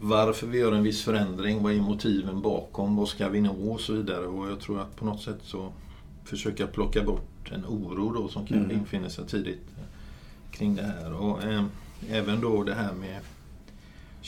varför 0.00 0.46
vi 0.46 0.58
gör 0.58 0.72
en 0.72 0.82
viss 0.82 1.02
förändring, 1.02 1.62
vad 1.62 1.72
är 1.72 1.80
motiven 1.80 2.40
bakom, 2.40 2.96
vad 2.96 3.08
ska 3.08 3.28
vi 3.28 3.40
nå 3.40 3.72
och 3.72 3.80
så 3.80 3.92
vidare. 3.92 4.26
Och 4.26 4.50
jag 4.50 4.60
tror 4.60 4.80
att 4.80 4.96
på 4.96 5.04
något 5.04 5.22
sätt 5.22 5.38
så 5.42 5.72
försöka 6.24 6.66
plocka 6.66 7.02
bort 7.02 7.52
en 7.52 7.64
oro 7.64 8.12
då 8.12 8.28
som 8.28 8.46
kan 8.46 8.58
mm. 8.58 8.70
infinna 8.70 9.10
sig 9.10 9.26
tidigt 9.26 9.66
kring 10.50 10.74
det 10.74 10.82
här. 10.82 11.14
Och 11.14 11.44
eh, 11.44 11.64
även 12.10 12.40
då 12.40 12.62
det 12.62 12.74
här 12.74 12.92
med 12.92 13.20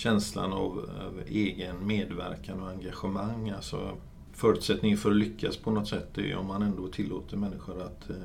känslan 0.01 0.53
av, 0.53 0.91
av, 1.07 1.23
egen 1.29 1.87
medverkan 1.87 2.63
och 2.63 2.69
engagemang. 2.69 3.51
Alltså 3.51 3.97
förutsättningen 4.33 4.99
för 4.99 5.11
att 5.11 5.17
lyckas 5.17 5.57
på 5.57 5.71
något 5.71 5.89
sätt 5.89 6.19
är 6.19 6.37
om 6.37 6.47
man 6.47 6.63
ändå 6.63 6.89
tillåter 6.89 7.37
människor 7.37 7.83
att 7.83 8.11
eh, 8.11 8.17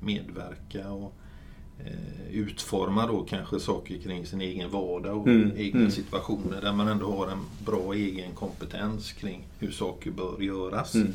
medverka 0.00 0.90
och 0.90 1.14
Eh, 1.86 2.30
utforma 2.30 3.06
då 3.06 3.24
kanske 3.24 3.60
saker 3.60 3.98
kring 3.98 4.26
sin 4.26 4.40
egen 4.40 4.70
vardag 4.70 5.16
och 5.16 5.28
mm. 5.28 5.52
egna 5.56 5.80
mm. 5.80 5.90
situationer 5.90 6.60
där 6.60 6.72
man 6.72 6.88
ändå 6.88 7.16
har 7.16 7.28
en 7.28 7.38
bra 7.64 7.92
egen 7.92 8.34
kompetens 8.34 9.12
kring 9.12 9.46
hur 9.58 9.70
saker 9.70 10.10
bör 10.10 10.40
göras. 10.40 10.94
Mm. 10.94 11.12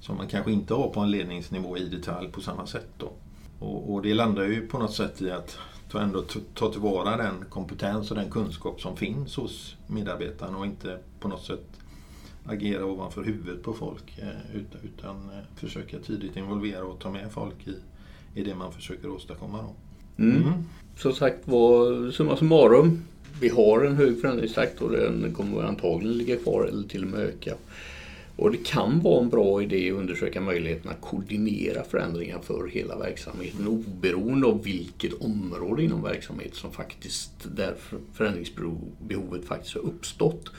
Som 0.00 0.16
man 0.16 0.28
kanske 0.28 0.52
inte 0.52 0.74
har 0.74 0.88
på 0.88 1.00
en 1.00 1.10
ledningsnivå 1.10 1.78
i 1.78 1.88
detalj 1.88 2.28
på 2.32 2.40
samma 2.40 2.66
sätt. 2.66 2.88
Då. 2.98 3.12
Och, 3.58 3.94
och 3.94 4.02
det 4.02 4.14
landar 4.14 4.44
ju 4.44 4.66
på 4.66 4.78
något 4.78 4.94
sätt 4.94 5.22
i 5.22 5.30
att 5.30 5.58
ta, 5.90 6.00
ändå 6.00 6.24
ta 6.54 6.72
tillvara 6.72 7.16
den 7.16 7.44
kompetens 7.48 8.10
och 8.10 8.16
den 8.16 8.30
kunskap 8.30 8.80
som 8.80 8.96
finns 8.96 9.36
hos 9.36 9.76
medarbetarna 9.86 10.58
och 10.58 10.66
inte 10.66 10.98
på 11.20 11.28
något 11.28 11.44
sätt 11.44 11.66
agera 12.44 12.84
ovanför 12.84 13.24
huvudet 13.24 13.62
på 13.62 13.72
folk 13.72 14.18
eh, 14.18 14.56
utan, 14.56 14.80
utan 14.82 15.16
eh, 15.16 15.44
försöka 15.56 15.98
tidigt 15.98 16.36
involvera 16.36 16.84
och 16.84 16.98
ta 16.98 17.10
med 17.10 17.32
folk 17.32 17.68
i 17.68 17.74
i 18.36 18.42
det 18.42 18.54
man 18.54 18.72
försöker 18.72 19.10
åstadkomma. 19.10 19.58
Då. 19.58 19.74
Mm. 20.22 20.42
Mm. 20.42 20.52
Som 20.96 21.12
sagt 21.12 21.48
var, 21.48 22.10
summa 22.10 22.36
summarum. 22.36 23.02
Vi 23.40 23.48
har 23.48 23.84
en 23.84 23.96
hög 23.96 24.20
förändringstakt 24.20 24.80
och 24.80 24.90
den 24.90 25.34
kommer 25.34 25.62
antagligen 25.62 26.18
ligga 26.18 26.36
kvar 26.36 26.64
eller 26.64 26.88
till 26.88 27.04
och 27.04 27.10
med 27.10 27.20
öka. 27.20 27.54
Och 28.36 28.50
det 28.50 28.64
kan 28.64 29.00
vara 29.00 29.22
en 29.22 29.28
bra 29.28 29.62
idé 29.62 29.90
att 29.90 29.96
undersöka 29.96 30.40
möjligheten 30.40 30.90
att 30.90 31.00
koordinera 31.00 31.84
förändringar 31.84 32.38
för 32.38 32.68
hela 32.68 32.98
verksamheten 32.98 33.68
oberoende 33.68 34.46
av 34.46 34.62
vilket 34.62 35.12
område 35.12 35.82
inom 35.82 36.02
verksamheten 36.02 36.54
som 36.54 36.72
faktiskt, 36.72 37.32
där 37.56 37.74
förändringsbehovet 38.14 39.44
faktiskt 39.44 39.74
har 39.74 39.80
uppstått. 39.80 40.50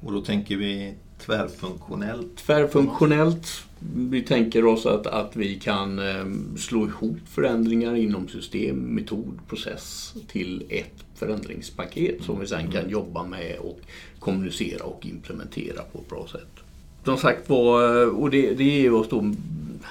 Och 0.00 0.12
då 0.12 0.20
tänker 0.20 0.56
vi 0.56 0.94
tvärfunktionellt? 1.18 2.36
Tvärfunktionellt. 2.36 3.64
Vi 3.96 4.22
tänker 4.22 4.64
oss 4.64 4.86
att, 4.86 5.06
att 5.06 5.36
vi 5.36 5.54
kan 5.54 5.98
ehm, 5.98 6.56
slå 6.56 6.86
ihop 6.86 7.18
förändringar 7.24 7.96
inom 7.96 8.28
system, 8.28 8.76
metod, 8.76 9.38
process 9.48 10.14
till 10.28 10.66
ett 10.68 11.04
förändringspaket 11.14 12.22
som 12.22 12.40
vi 12.40 12.46
sen 12.46 12.70
kan 12.70 12.90
jobba 12.90 13.24
med 13.24 13.58
och 13.58 13.80
kommunicera 14.18 14.84
och 14.84 15.06
implementera 15.06 15.82
på 15.82 15.98
ett 15.98 16.08
bra 16.08 16.26
sätt. 16.32 16.67
Som 17.08 17.18
sagt 17.18 17.48
var, 17.48 18.02
eh, 18.02 18.08
och 18.08 18.30
det, 18.30 18.54
det 18.54 18.64
ger 18.64 18.94
oss 18.94 19.08
då 19.08 19.34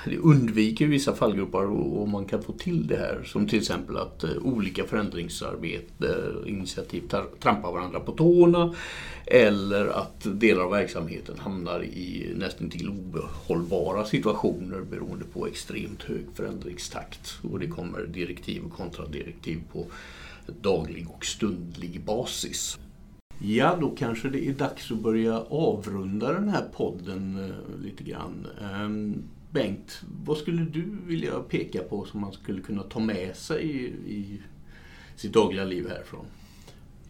det 0.05 0.17
undviker 0.17 0.87
vissa 0.87 1.15
fallgrupper 1.15 1.69
och 1.69 2.09
man 2.09 2.25
kan 2.25 2.43
få 2.43 2.51
till 2.51 2.87
det 2.87 2.97
här. 2.97 3.23
Som 3.25 3.47
till 3.47 3.59
exempel 3.59 3.97
att 3.97 4.23
eh, 4.23 4.29
olika 4.41 4.83
förändringsarbete, 4.83 6.33
initiativ 6.45 7.03
trampar 7.39 7.71
varandra 7.71 7.99
på 7.99 8.11
tårna. 8.11 8.75
Eller 9.25 9.87
att 9.87 10.27
delar 10.39 10.63
av 10.63 10.71
verksamheten 10.71 11.39
hamnar 11.39 11.83
i 11.83 12.33
nästan 12.35 12.69
till 12.69 12.89
ohållbara 12.89 14.05
situationer 14.05 14.81
beroende 14.91 15.25
på 15.33 15.47
extremt 15.47 16.03
hög 16.03 16.25
förändringstakt. 16.33 17.39
Och 17.51 17.59
det 17.59 17.67
kommer 17.67 17.99
direktiv 17.99 18.63
och 18.63 18.77
kontradirektiv 18.77 19.59
på 19.73 19.85
daglig 20.61 21.07
och 21.09 21.25
stundlig 21.25 22.01
basis. 22.05 22.77
Ja, 23.39 23.77
då 23.81 23.89
kanske 23.89 24.29
det 24.29 24.47
är 24.47 24.53
dags 24.53 24.91
att 24.91 24.99
börja 24.99 25.39
avrunda 25.41 26.33
den 26.33 26.49
här 26.49 26.65
podden 26.73 27.49
eh, 27.49 27.81
lite 27.83 28.03
grann. 28.03 28.47
Ehm, 28.61 29.23
Bengt, 29.51 30.01
vad 30.25 30.37
skulle 30.37 30.61
du 30.61 30.97
vilja 31.05 31.39
peka 31.39 31.83
på 31.83 32.05
som 32.05 32.21
man 32.21 32.31
skulle 32.33 32.61
kunna 32.61 32.83
ta 32.83 32.99
med 32.99 33.35
sig 33.35 33.93
i, 34.05 34.41
sitt 35.15 35.33
dagliga 35.33 35.65
liv 35.65 35.89
härifrån? 35.89 36.25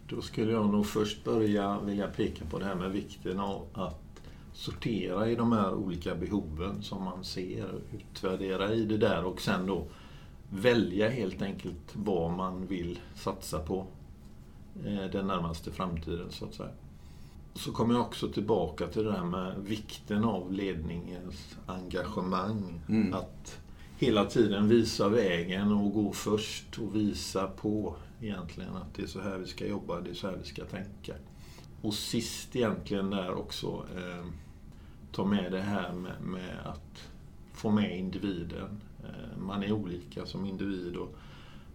Då 0.10 0.22
skulle 0.22 0.52
jag 0.52 0.70
nog 0.70 0.86
först 0.86 1.24
börja 1.24 1.80
vilja 1.80 2.08
peka 2.08 2.46
på 2.46 2.60
det 2.60 2.66
här 2.66 2.76
med 2.76 2.92
vikten 2.92 3.40
av 3.40 3.66
att 3.74 4.22
sortera 4.54 5.30
i 5.30 5.36
de 5.36 5.52
här 5.52 5.74
olika 5.74 6.16
behoven 6.16 6.82
som 6.82 7.04
man 7.04 7.24
ser, 7.24 7.70
utvärdera 7.94 8.74
i 8.74 8.86
det 8.86 8.98
där 8.98 9.26
och 9.26 9.42
sen 9.42 9.66
då 9.66 9.84
välja 10.50 11.10
helt 11.10 11.42
enkelt 11.42 11.94
vad 11.94 12.32
man 12.32 12.68
vill 12.68 13.00
satsa 13.16 13.60
på 13.60 13.88
den 15.12 15.28
närmaste 15.28 15.72
framtiden 15.72 16.32
så 16.32 16.46
att 16.46 16.54
säga. 16.54 16.70
Så 17.56 17.72
kommer 17.72 17.94
jag 17.94 18.04
också 18.04 18.28
tillbaka 18.28 18.88
till 18.88 19.04
det 19.04 19.12
där 19.12 19.24
med 19.24 19.56
vikten 19.60 20.24
av 20.24 20.54
ledningens 20.54 21.58
engagemang. 21.66 22.82
Mm. 22.90 23.14
Att 23.14 23.60
hela 23.98 24.26
tiden 24.26 24.68
visa 24.68 25.10
vägen 25.10 25.72
och 25.72 25.94
gå 25.94 26.12
först 26.12 26.80
och 26.80 26.96
visa 26.96 27.48
på 27.48 27.96
egentligen 28.22 28.76
att 28.76 28.94
det 28.94 29.04
är 29.04 29.08
så 29.08 29.22
här 29.22 29.38
vi 29.38 29.48
ska 29.48 29.68
jobba, 29.68 30.02
det 30.02 30.10
är 30.10 30.14
så 30.14 30.28
här 30.28 30.38
vi 30.44 30.50
ska 30.50 30.66
tänka. 30.66 31.14
och 31.82 31.94
sist 31.94 32.56
egentligen 32.56 33.10
där 33.10 33.34
också 33.34 33.86
eh, 33.96 34.26
ta 35.12 35.26
med 35.26 35.52
det 35.52 35.62
här 35.62 35.94
med, 35.94 36.22
med 36.22 36.58
att 36.66 37.10
få 37.54 37.72
med 37.72 38.00
individen. 38.00 38.82
Eh, 39.04 39.38
man 39.38 39.64
är 39.64 39.72
olika 39.72 40.26
som 40.26 40.46
individ 40.46 40.96
och 40.96 41.16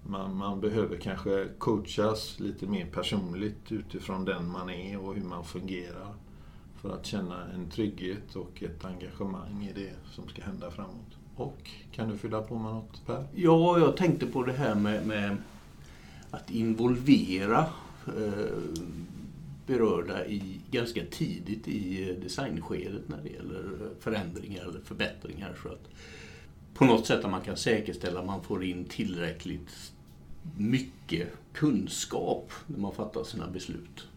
man, 0.02 0.37
man 0.37 0.61
behöver 0.61 0.97
kanske 0.97 1.49
coachas 1.59 2.40
lite 2.40 2.66
mer 2.66 2.87
personligt 2.87 3.73
utifrån 3.73 4.25
den 4.25 4.50
man 4.50 4.71
är 4.71 5.00
och 5.00 5.14
hur 5.14 5.25
man 5.25 5.44
fungerar. 5.44 6.14
För 6.80 6.94
att 6.94 7.06
känna 7.06 7.50
en 7.54 7.71
trygghet 7.71 8.37
och 8.37 8.62
ett 8.62 8.85
engagemang 8.85 9.71
i 9.71 9.80
det 9.80 9.94
som 10.11 10.28
ska 10.28 10.42
hända 10.42 10.71
framåt. 10.71 11.16
Och 11.37 11.71
kan 11.92 12.09
du 12.09 12.18
fylla 12.18 12.42
på 12.42 12.54
med 12.54 12.73
något 12.75 13.06
Per? 13.06 13.26
Ja, 13.35 13.78
jag 13.78 13.97
tänkte 13.97 14.26
på 14.26 14.42
det 14.42 14.52
här 14.52 14.75
med, 14.75 15.06
med 15.06 15.37
att 16.30 16.50
involvera 16.50 17.66
eh, 18.06 18.59
berörda 19.66 20.26
i, 20.26 20.61
ganska 20.71 21.00
tidigt 21.11 21.68
i 21.68 22.11
eh, 22.11 22.16
designskedet 22.16 23.09
när 23.09 23.23
det 23.23 23.28
gäller 23.28 23.64
eh, 23.80 23.88
förändringar 24.00 24.62
eller 24.62 24.80
förbättringar. 24.80 25.56
Så 25.62 25.68
att 25.68 25.88
på 26.75 26.85
något 26.85 27.07
sätt 27.07 27.25
att 27.25 27.31
man 27.31 27.41
kan 27.41 27.57
säkerställa 27.57 28.21
att 28.21 28.26
man 28.26 28.43
får 28.43 28.64
in 28.64 28.85
tillräckligt 28.85 29.93
mycket 30.57 31.29
kunskap 31.52 32.52
när 32.67 32.79
man 32.79 32.95
fattar 32.95 33.25
sina 33.25 33.50
beslut. 33.50 34.09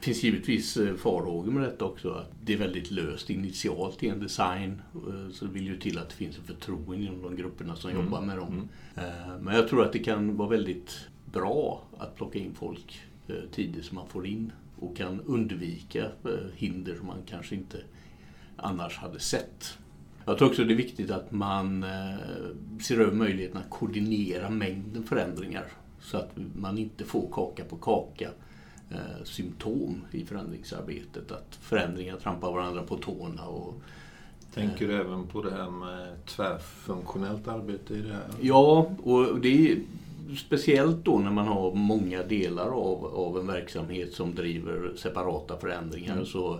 Det 0.00 0.04
finns 0.04 0.22
givetvis 0.22 0.76
eh, 0.76 0.94
farhågor 0.94 1.52
med 1.52 1.62
detta 1.62 1.84
också. 1.84 2.10
Att 2.10 2.30
det 2.44 2.52
är 2.52 2.56
väldigt 2.58 2.90
löst 2.90 3.30
initialt 3.30 4.02
i 4.02 4.08
en 4.08 4.20
design. 4.20 4.82
Eh, 4.94 5.32
så 5.32 5.44
det 5.44 5.50
vill 5.50 5.66
ju 5.66 5.78
till 5.78 5.98
att 5.98 6.08
det 6.08 6.14
finns 6.14 6.38
en 6.38 6.44
förtroende 6.44 7.06
inom 7.06 7.22
de 7.22 7.36
grupperna 7.36 7.76
som 7.76 7.90
mm. 7.90 8.04
jobbar 8.04 8.20
med 8.20 8.36
dem. 8.36 8.68
Mm. 8.96 9.10
Eh, 9.10 9.38
men 9.40 9.54
jag 9.54 9.68
tror 9.68 9.84
att 9.84 9.92
det 9.92 9.98
kan 9.98 10.36
vara 10.36 10.48
väldigt 10.48 11.08
bra 11.32 11.82
att 11.98 12.16
plocka 12.16 12.38
in 12.38 12.54
folk 12.54 13.00
tidigt 13.52 13.84
så 13.84 13.94
man 13.94 14.08
får 14.08 14.26
in 14.26 14.52
och 14.78 14.96
kan 14.96 15.20
undvika 15.20 16.10
hinder 16.54 16.94
som 16.94 17.06
man 17.06 17.22
kanske 17.26 17.54
inte 17.54 17.78
annars 18.56 18.96
hade 18.96 19.20
sett. 19.20 19.78
Jag 20.26 20.38
tror 20.38 20.48
också 20.48 20.64
det 20.64 20.74
är 20.74 20.76
viktigt 20.76 21.10
att 21.10 21.32
man 21.32 21.84
ser 22.82 23.00
över 23.00 23.12
möjligheten 23.12 23.56
att 23.56 23.70
koordinera 23.70 24.50
mängden 24.50 25.02
förändringar 25.02 25.64
så 26.00 26.16
att 26.16 26.30
man 26.54 26.78
inte 26.78 27.04
får 27.04 27.28
kaka 27.32 27.64
på 27.64 27.76
kaka 27.76 28.30
eh, 28.90 29.24
symptom 29.24 30.04
i 30.12 30.24
förändringsarbetet. 30.24 31.32
Att 31.32 31.58
förändringar 31.60 32.16
trampar 32.16 32.52
varandra 32.52 32.82
på 32.82 32.96
tårna. 32.96 33.46
Och, 33.46 33.74
Tänker 34.54 34.88
du 34.88 34.94
eh, 34.94 35.00
även 35.00 35.26
på 35.26 35.42
det 35.42 35.50
här 35.50 35.70
med 35.70 36.26
tvärfunktionellt 36.26 37.48
arbete 37.48 37.94
i 37.94 38.02
det 38.02 38.12
här? 38.12 38.24
Ja, 38.40 38.90
och 39.02 39.40
det 39.40 39.72
är 39.72 39.78
speciellt 40.36 41.04
då 41.04 41.18
när 41.18 41.30
man 41.30 41.46
har 41.46 41.74
många 41.74 42.22
delar 42.22 42.66
av, 42.66 43.04
av 43.04 43.38
en 43.38 43.46
verksamhet 43.46 44.12
som 44.12 44.34
driver 44.34 44.92
separata 44.96 45.56
förändringar. 45.56 46.12
Mm. 46.12 46.26
så 46.26 46.58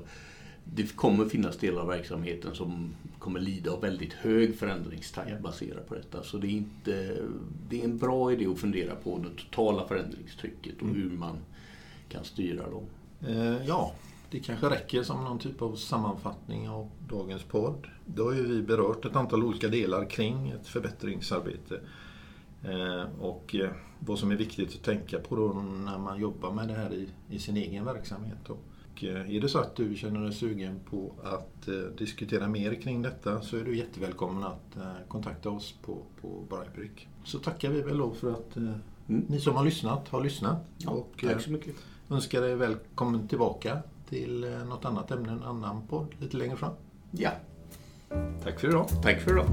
det 0.74 0.96
kommer 0.96 1.28
finnas 1.28 1.56
delar 1.56 1.80
av 1.80 1.88
verksamheten 1.88 2.54
som 2.54 2.94
kommer 3.18 3.40
lida 3.40 3.70
av 3.72 3.80
väldigt 3.80 4.12
hög 4.12 4.58
förändringstakt 4.58 5.40
baserat 5.40 5.88
på 5.88 5.94
detta. 5.94 6.22
Så 6.22 6.38
det 6.38 6.46
är, 6.46 6.50
inte, 6.50 7.16
det 7.68 7.80
är 7.80 7.84
en 7.84 7.98
bra 7.98 8.32
idé 8.32 8.46
att 8.46 8.58
fundera 8.58 8.94
på 8.94 9.18
det 9.18 9.42
totala 9.42 9.88
förändringstrycket 9.88 10.76
och 10.76 10.82
mm. 10.82 10.94
hur 10.94 11.10
man 11.10 11.38
kan 12.08 12.24
styra 12.24 12.70
dem. 12.70 12.84
Eh, 13.26 13.66
ja, 13.66 13.92
det 14.30 14.40
kanske 14.40 14.70
räcker 14.70 15.02
som 15.02 15.24
någon 15.24 15.38
typ 15.38 15.62
av 15.62 15.76
sammanfattning 15.76 16.68
av 16.68 16.90
dagens 17.08 17.42
podd. 17.42 17.86
Då 18.06 18.24
har 18.24 18.32
ju 18.32 18.46
vi 18.46 18.62
berört 18.62 19.04
ett 19.04 19.16
antal 19.16 19.44
olika 19.44 19.68
delar 19.68 20.10
kring 20.10 20.50
ett 20.50 20.66
förbättringsarbete. 20.66 21.80
Eh, 22.64 23.04
och 23.20 23.54
eh, 23.54 23.70
vad 23.98 24.18
som 24.18 24.30
är 24.30 24.36
viktigt 24.36 24.74
att 24.74 24.82
tänka 24.82 25.18
på 25.18 25.36
då 25.36 25.52
när 25.62 25.98
man 25.98 26.20
jobbar 26.20 26.52
med 26.52 26.68
det 26.68 26.74
här 26.74 26.94
i, 26.94 27.08
i 27.30 27.38
sin 27.38 27.56
egen 27.56 27.84
verksamhet. 27.84 28.48
Och 28.96 29.04
är 29.04 29.40
det 29.40 29.48
så 29.48 29.58
att 29.58 29.76
du 29.76 29.96
känner 29.96 30.20
dig 30.20 30.32
sugen 30.32 30.80
på 30.90 31.12
att 31.22 31.68
diskutera 31.98 32.48
mer 32.48 32.74
kring 32.74 33.02
detta 33.02 33.40
så 33.40 33.56
är 33.56 33.64
du 33.64 33.76
jättevälkommen 33.76 34.44
att 34.44 34.76
kontakta 35.08 35.50
oss 35.50 35.74
på, 35.82 36.02
på 36.20 36.28
Brightbrick. 36.50 37.08
Så 37.24 37.38
tackar 37.38 37.70
vi 37.70 37.80
väl 37.80 37.98
då 37.98 38.12
för 38.12 38.32
att 38.32 38.56
mm. 38.56 38.74
ni 39.06 39.40
som 39.40 39.56
har 39.56 39.64
lyssnat 39.64 40.08
har 40.08 40.20
lyssnat. 40.20 40.58
Ja, 40.78 40.90
och, 40.90 41.24
tack 41.24 41.40
så 41.40 41.50
mycket 41.50 41.74
önskar 42.10 42.40
dig 42.40 42.56
välkommen 42.56 43.28
tillbaka 43.28 43.78
till 44.08 44.44
eh, 44.44 44.64
något 44.64 44.84
annat 44.84 45.10
ämne, 45.10 45.32
en 45.32 45.42
annan 45.42 45.86
podd 45.86 46.14
lite 46.18 46.36
längre 46.36 46.56
fram. 46.56 46.72
Ja. 47.10 47.30
Tack 48.42 48.60
för 48.60 48.68
idag. 48.68 48.88
Tack 49.02 49.20
för 49.20 49.30
idag. 49.30 49.46